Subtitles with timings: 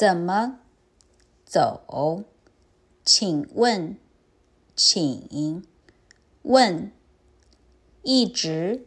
[0.00, 0.60] 怎么
[1.44, 2.24] 走？
[3.04, 3.98] 请问，
[4.74, 5.62] 请
[6.40, 6.90] 问，
[8.02, 8.86] 一直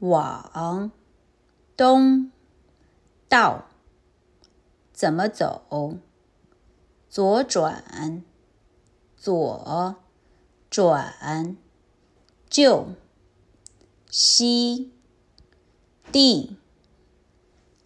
[0.00, 0.92] 往
[1.74, 2.30] 东
[3.26, 3.68] 到，
[4.92, 5.96] 怎么走？
[7.08, 8.22] 左转，
[9.16, 9.96] 左
[10.68, 11.56] 转，
[12.50, 12.88] 就
[14.10, 14.92] 西
[16.12, 16.58] 地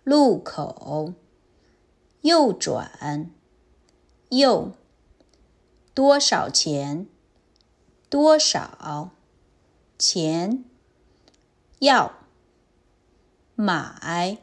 [0.02, 1.14] 路口。
[2.22, 3.30] 右转，
[4.30, 4.72] 右，
[5.92, 7.06] 多少钱？
[8.08, 9.10] 多少
[9.98, 10.64] 钱？
[11.80, 12.14] 要
[13.56, 14.38] 买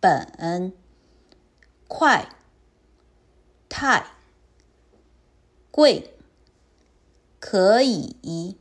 [0.00, 0.72] 本
[1.86, 2.34] 快
[3.68, 4.06] 太
[5.70, 6.16] 贵，
[7.38, 8.56] 可以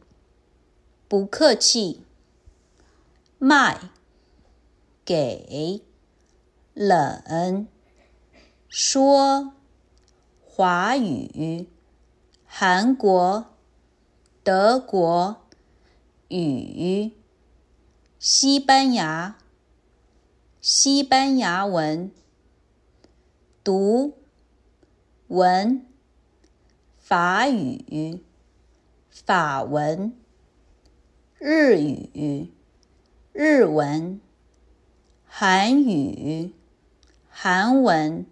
[1.08, 2.04] 不客气
[3.38, 3.80] 卖
[5.06, 5.82] 给
[6.74, 7.68] 冷。
[8.76, 9.54] 说
[10.44, 11.68] 华语，
[12.44, 13.46] 韩国、
[14.42, 15.44] 德国
[16.30, 17.12] 语，
[18.18, 19.38] 西班牙，
[20.60, 22.12] 西班牙文，
[23.64, 24.18] 读
[25.28, 25.86] 文，
[26.98, 28.24] 法语，
[29.12, 30.18] 法文，
[31.38, 32.50] 日语，
[33.34, 34.20] 日文，
[35.28, 36.56] 韩语，
[37.30, 38.26] 韩文。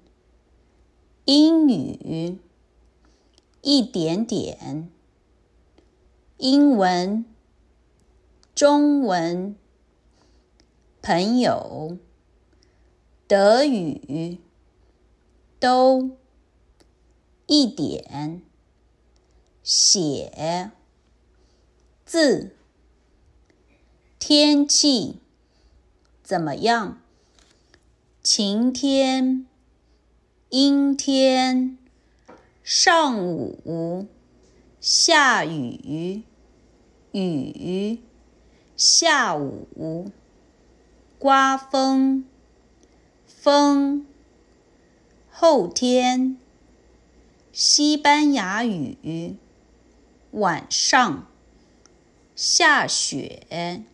[1.71, 2.37] 雨
[3.61, 4.89] 一点点，
[6.37, 7.25] 英文、
[8.55, 9.55] 中文、
[11.01, 11.97] 朋友、
[13.27, 14.39] 德语
[15.59, 16.17] 都
[17.47, 18.41] 一点，
[19.63, 20.71] 写
[22.05, 22.55] 字，
[24.17, 25.17] 天气
[26.23, 26.99] 怎么样？
[28.23, 29.45] 晴天。
[30.51, 31.77] 阴天，
[32.61, 34.05] 上午
[34.81, 36.23] 下雨，
[37.13, 37.99] 雨
[38.75, 40.11] 下午
[41.17, 42.25] 刮风，
[43.25, 44.05] 风
[45.29, 46.35] 后天
[47.53, 49.37] 西班牙语，
[50.31, 51.27] 晚上
[52.35, 53.85] 下雪，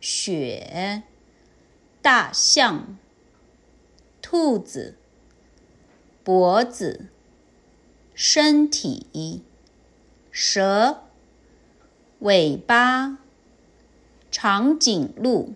[0.00, 1.02] 雪
[2.00, 2.96] 大象，
[4.22, 4.96] 兔子。
[6.26, 7.06] 脖子，
[8.12, 9.44] 身体，
[10.32, 11.04] 蛇，
[12.18, 13.18] 尾巴，
[14.28, 15.54] 长颈鹿，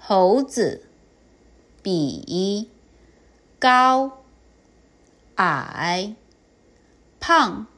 [0.00, 0.88] 猴子，
[1.80, 2.68] 比，
[3.60, 4.24] 高，
[5.36, 6.16] 矮，
[7.20, 7.68] 胖，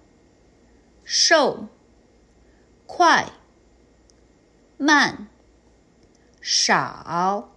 [1.05, 1.67] 瘦，
[2.87, 3.31] 快，
[4.79, 5.29] 慢，
[6.41, 7.50] 少，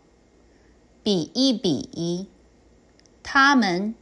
[1.01, 2.27] 比一比，
[3.23, 3.95] 他们。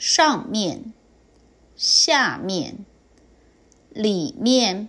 [0.00, 0.94] 上面、
[1.76, 2.86] 下面、
[3.90, 4.88] 里面、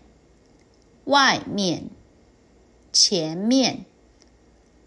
[1.04, 1.90] 外面、
[2.94, 3.84] 前面、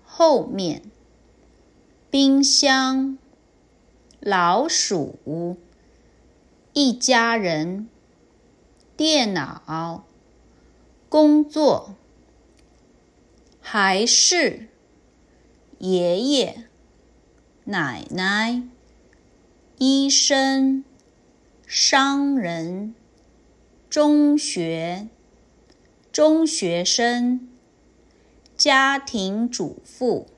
[0.02, 0.80] 后面、
[2.10, 3.18] 冰箱、
[4.18, 5.58] 老鼠、
[6.72, 7.90] 一家人、
[8.96, 10.06] 电脑、
[11.10, 11.96] 工作，
[13.60, 14.70] 还是
[15.78, 16.66] 爷爷、
[17.64, 18.62] 奶奶。
[19.78, 20.84] 医生、
[21.66, 22.94] 商人、
[23.90, 25.08] 中学、
[26.12, 27.48] 中学生、
[28.56, 30.28] 家庭主妇、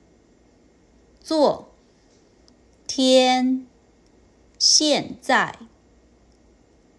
[1.20, 1.74] 做、
[2.86, 3.66] 天、
[4.58, 5.58] 现在、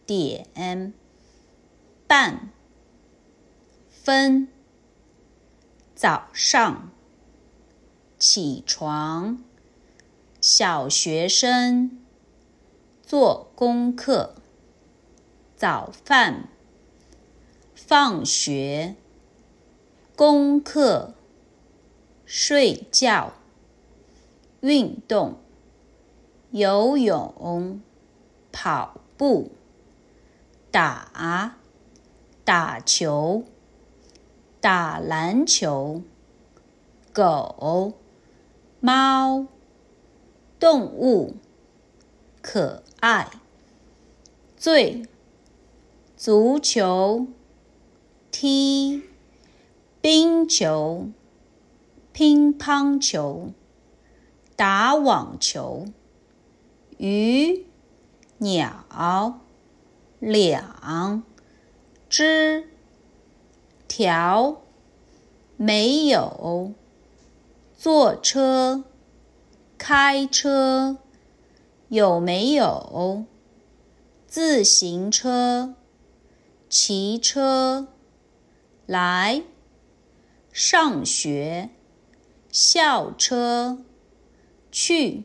[0.06, 0.94] 点、
[2.06, 2.52] 半、
[3.90, 4.48] 分、
[5.96, 6.92] 早上、
[8.20, 9.44] 起床、
[10.40, 12.07] 小学生。
[13.08, 14.36] 做功课，
[15.56, 16.50] 早饭，
[17.74, 18.96] 放学，
[20.14, 21.14] 功课，
[22.26, 23.32] 睡觉，
[24.60, 25.38] 运动，
[26.52, 27.80] 游泳，
[28.52, 29.52] 跑步，
[30.70, 31.56] 打，
[32.44, 33.46] 打球，
[34.60, 36.02] 打篮球，
[37.14, 37.94] 狗，
[38.82, 39.48] 猫，
[40.60, 41.38] 动物，
[42.50, 42.82] 可。
[43.02, 43.30] 爱，
[44.56, 45.04] 最，
[46.16, 47.28] 足球，
[48.32, 49.04] 踢，
[50.00, 51.10] 冰球，
[52.14, 53.52] 乒乓球，
[54.56, 55.88] 打网球，
[56.98, 57.66] 鱼，
[58.38, 59.42] 鸟，
[60.20, 61.24] 两，
[62.08, 62.70] 只，
[63.90, 64.62] 条，
[65.58, 66.72] 没有，
[67.76, 68.86] 坐车，
[69.78, 70.98] 开车
[71.90, 73.26] 有没有？
[74.28, 75.76] 自行车、
[76.70, 77.88] 骑车
[78.86, 79.42] 来
[80.52, 81.70] 上学，
[82.52, 83.86] 校车
[84.70, 85.24] 去，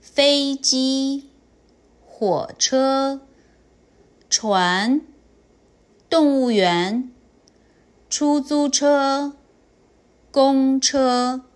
[0.00, 1.28] 飞机、
[2.06, 3.20] 火车、
[4.30, 5.02] 船、
[6.08, 7.12] 动物园、
[8.08, 9.36] 出租车、
[10.30, 11.49] 公车。